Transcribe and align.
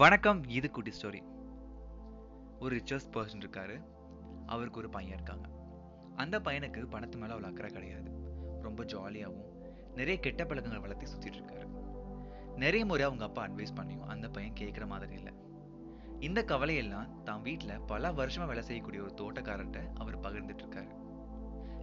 வணக்கம் 0.00 0.48
இது 0.48 0.70
குட்டி 0.70 0.90
ஸ்டோரி 0.90 1.20
ஒரு 2.58 2.76
ரிச்சர்ஸ் 2.76 3.06
பர்சன் 3.12 3.42
இருக்காரு. 3.44 3.76
அவருக்கு 4.46 4.78
ஒரு 4.78 4.88
பையன் 4.88 5.12
இருக்காங்க. 5.12 5.48
அந்த 6.16 6.38
பையனுக்கு 6.38 6.80
பணத்து 6.90 7.16
மேல 7.16 7.34
அவ்வளோ 7.34 7.42
அக்கறை 7.42 7.70
கிடையாது. 7.70 8.10
ரொம்ப 8.62 8.84
ஜாலியாகவும் 8.84 9.48
நிறைய 9.94 10.20
கெட்ட 10.20 10.44
பழக்கங்களை 10.44 10.80
வளர்த்தி 10.80 11.06
சுத்திட்டு 11.06 11.34
இருக்காரு. 11.34 11.66
நிறைய 12.56 12.84
முறை 12.84 13.04
அவங்க 13.04 13.24
அப்பா 13.24 13.46
அட்வைஸ் 13.46 13.74
பண்ணியும் 13.74 14.06
அந்த 14.06 14.28
பையன் 14.28 14.52
கேட்குற 14.52 14.86
மாதிரி 14.86 15.14
இல்லை. 15.14 15.32
இந்த 16.18 16.44
கவலையெல்லாம் 16.44 17.22
தான் 17.22 17.42
வீட்டில் 17.42 17.80
பல 17.80 18.12
வருஷமா 18.12 18.46
வேலை 18.46 18.62
செய்யக்கூடிய 18.62 19.02
ஒரு 19.02 19.14
தோட்டக்காரர்கிட்ட 19.16 19.92
அவர் 19.94 20.20
பகிர்ந்துட்டு 20.20 20.66
இருக்காரு. 20.66 20.94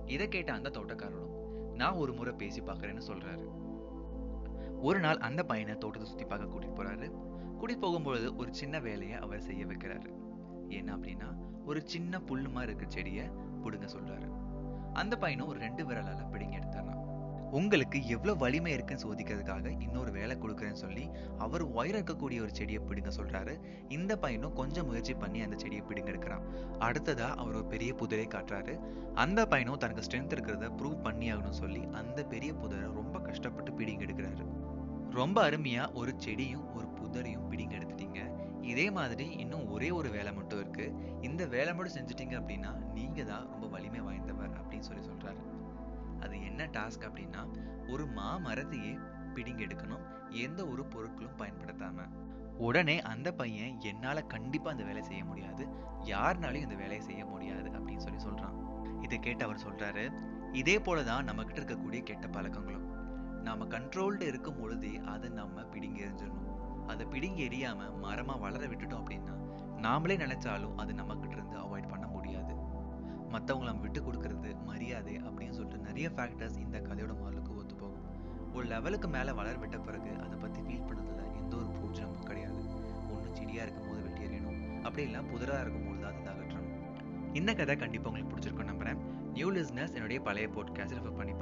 இதை 0.06 0.28
கேட்ட 0.28 0.54
அந்த 0.54 0.70
தோட்டக்காரரும் 0.70 1.36
நான் 1.74 1.94
ஒரு 1.94 2.14
முறை 2.14 2.34
பேசி 2.34 2.62
பார்க்கறேன்னு 2.62 3.08
சொல்றாரு. 3.08 3.48
ஒரு 4.86 5.00
நாள் 5.00 5.24
அந்த 5.28 5.44
பையனை 5.44 5.76
தோட்டத்தை 5.76 6.08
சுற்றி 6.10 6.26
பார்க்க 6.26 6.54
கூட்டிட்டு 6.54 6.78
போறாரு. 6.80 7.08
கூட்டிட்டு 7.60 7.84
போகும்பொழுது 7.86 8.28
ஒரு 8.36 8.54
சின்ன 8.54 8.80
வேலையை 8.80 9.18
அவர் 9.18 9.48
செய்ய 9.48 9.66
வைக்கிறாரு. 9.66 10.10
என்ன 10.70 10.98
அப்படின்னா 10.98 11.30
ஒரு 11.66 11.82
சின்ன 11.94 12.20
புல்லு 12.28 12.50
மாதிரி 12.52 12.72
இருக்க 12.72 12.96
செடியை 12.96 13.26
பிடுங்க 13.64 13.88
சொல்றாரு. 13.96 14.28
அந்த 14.94 15.18
பையனும் 15.18 15.48
ஒரு 15.48 15.60
ரெண்டு 15.60 15.84
விரலால 15.90 16.22
பிடிங்க 16.34 16.56
எடுத்தாராம் 16.60 17.02
உங்களுக்கு 17.58 17.98
எவ்வளவு 18.08 18.40
வலிமை 18.40 18.72
இருக்குன்னு 18.74 19.04
சோதிக்கிறதுக்காக 19.04 19.82
இன்னொரு 19.82 20.12
வேலை 20.12 20.38
கொடுக்குறேன்னு 20.38 20.80
சொல்லி 20.84 21.04
அவர் 21.38 21.64
ஒயர் 21.76 21.98
இருக்கக்கூடிய 21.98 22.40
ஒரு 22.46 22.54
செடியை 22.56 22.82
பிடுங்க 22.88 23.12
சொல்றாரு. 23.18 23.54
இந்த 23.88 24.14
பையனும் 24.18 24.54
கொஞ்சம் 24.54 24.86
முயற்சி 24.86 25.14
பண்ணி 25.14 25.42
அந்த 25.42 25.58
செடியை 25.58 25.84
பிடுங்க 25.90 26.12
எடுக்கிறான் 26.12 26.46
அடுத்ததா 26.88 27.30
அவர் 27.42 27.56
ஒரு 27.56 27.66
பெரிய 27.66 27.94
புதரை 27.94 28.28
காட்டுறாரு. 28.28 28.76
அந்த 29.14 29.46
பையனும் 29.46 29.82
தனக்கு 29.84 30.06
ஸ்ட்ரென்த் 30.08 30.36
இருக்கிறத 30.38 30.72
ப்ரூவ் 30.80 30.98
பண்ணி 31.02 31.30
ஆகணும்னு 31.34 31.62
சொல்லி 31.64 31.84
அந்த 32.02 32.20
பெரிய 32.34 32.54
புதரை 32.54 32.88
ரொம்ப 33.00 33.20
கஷ்டப்பட்டு 33.20 33.72
பிடிங்க 33.80 34.06
எடுக்கிறாரு. 34.08 34.46
ரொம்ப 35.16 35.50
அருமையா 35.50 35.94
ஒரு 35.94 36.16
செடியும் 36.26 36.74
ஒரு 36.74 36.88
புதரையும் 36.88 37.46
பிடிங்க 37.50 37.76
எடுத்துட்டீங்க. 37.76 38.20
இதே 38.64 38.92
மாதிரி 38.92 39.30
இன்னும் 39.30 39.70
ஒரே 39.70 39.92
ஒரு 39.92 40.10
வேலை 40.10 40.34
மட்டும் 40.34 40.60
இருக்கு. 40.60 40.94
இந்த 41.22 41.46
வேலை 41.46 41.76
மட்டும் 41.76 41.94
செஞ்சுட்டீங்க 41.94 42.34
அப்படின்னா 42.34 42.72
நீங்க 42.94 43.24
தான் 43.24 43.48
ரொம்ப 43.50 43.68
வலிமை 43.68 44.02
வாய்ந்தவர் 44.02 44.54
அப்படின்னு 44.54 44.80
சொல்லி 44.80 45.08
சொல்றாரு. 45.08 45.44
அது 46.20 46.46
என்ன 46.46 46.66
டாஸ்க் 46.66 47.00
அப்படின்னா 47.00 47.42
ஒரு 47.90 48.06
மாமரத்தையே 48.06 49.00
பிடிங்க 49.34 49.64
எடுக்கணும். 49.68 50.06
எந்த 50.30 50.68
ஒரு 50.68 50.86
பொருட்களும் 50.90 51.38
பயன்படுத்தாம. 51.38 52.08
உடனே 52.58 53.02
அந்த 53.02 53.32
பையன் 53.32 53.82
என்னால 53.82 54.22
கண்டிப்பா 54.22 54.72
அந்த 54.72 54.84
வேலையை 54.84 55.08
செய்ய 55.08 55.26
முடியாது. 55.26 55.68
யாருனாலையும் 56.04 56.62
இந்த 56.62 56.76
வேலையை 56.76 57.02
செய்ய 57.02 57.26
முடியாது 57.26 57.70
அப்படின்னு 57.70 57.98
சொல்லி 57.98 58.24
சொல்றான். 58.24 58.56
இதை 59.04 59.20
கேட்டு 59.20 59.44
அவர் 59.44 59.64
சொல்றாரு 59.66 60.12
இதே 60.52 60.78
போலதான் 60.78 61.24
நம்ம 61.24 61.44
கிட்ட 61.44 61.62
இருக்கக்கூடிய 61.62 62.04
கெட்ட 62.04 62.28
பழக்கங்களும். 62.28 62.85
நாம 63.48 63.66
கண்ட்ரோல்டு 63.74 64.26
இருக்கும் 64.32 64.60
பொழுதே 64.60 64.92
அதை 65.14 65.30
நம்ம 65.40 65.64
பிடிங்கி 65.74 66.00
எறிஞ்சிடணும். 66.06 66.52
அதை 66.92 67.04
பிடிங்கி 67.14 67.42
எறியாம 67.48 67.90
மரமா 68.04 68.36
வளர 68.44 68.64
விட்டுட்டோம் 68.72 69.02
அப்படின்னா 69.02 69.36
நாமளே 69.86 70.16
நினைச்சாலும் 70.22 70.76
அது 70.82 70.92
நம்ம 71.00 71.16
கிட்ட 71.16 71.36
இருந்து 71.38 71.58
அவாய்ட் 71.64 71.92
பண்ண 71.94 72.06
முடியாது. 72.16 72.54
மத்தவங்களை 73.34 73.70
நம்ம 73.70 73.84
விட்டு 73.86 74.02
கொடுக்கறது 74.02 74.50
மரியாதை 74.70 75.16
அப்படின்னு 75.28 75.56
சொல்லிட்டு 75.58 75.86
நிறைய 75.88 76.08
ஃபேக்டர்ஸ் 76.16 76.58
இந்த 76.66 76.78
கதையோட 76.88 77.14
மாலுக்கு 77.24 77.52
ஒத்து 77.60 77.76
போகும். 77.76 78.06
ஒரு 78.56 78.66
லெவலுக்கு 78.74 79.08
மேல 79.16 79.34
வளர 79.40 79.56
விட்ட 79.64 79.78
பிறகு 79.88 80.12
அதை 80.26 80.36
பத்தி 80.44 80.60
ஃபீல் 80.68 80.88
பண்ணதுல 80.90 81.24
எந்த 81.42 81.54
ஒரு 81.62 81.70
பிரோஜனமும் 81.78 82.28
கிடையாது. 82.30 82.62
ஒண்ணு 83.14 83.32
செடியா 83.40 83.64
இருக்கும் 83.66 83.88
போது 83.90 84.02
வெட்டி 84.06 84.24
எறியணும். 84.28 84.60
அப்படி 84.84 85.04
இல்லை 85.08 85.22
புதரா 85.32 85.60
இருக்கும் 85.66 85.88
போது 85.88 86.00
தான் 86.06 86.16
அதை 86.22 86.32
அகற்றணும். 86.34 86.74
இந்த 87.34 87.54
கதை 87.62 87.76
கண்டிப்பா 87.84 88.10
உங்களுக்கு 88.10 88.34
பிடிச்சிருக்கும் 88.34 88.72
நம்புறேன். 88.72 89.02
நியூ 89.38 89.50
லிஸ்னஸ் 89.52 89.96
என்னுடைய 90.00 90.20
பழைய 90.30 90.48
போட்காஸ்ட் 90.58 90.98
ரெஃபர் 90.98 91.20
பண்ணி 91.22 91.36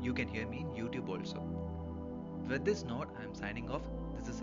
You 0.00 0.14
can 0.14 0.28
hear 0.28 0.46
me 0.46 0.60
in 0.60 0.68
YouTube 0.68 1.08
also. 1.08 1.40
With 2.48 2.64
this 2.64 2.84
note, 2.84 3.08
I 3.18 3.24
am 3.24 3.34
signing 3.34 3.70
off. 3.70 3.82
This 4.18 4.28
is 4.28 4.40